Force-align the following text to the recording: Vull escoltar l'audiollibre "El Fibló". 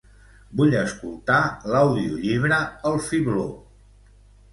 Vull 0.59 0.71
escoltar 0.77 1.41
l'audiollibre 1.73 2.57
"El 2.93 2.97
Fibló". 3.09 3.45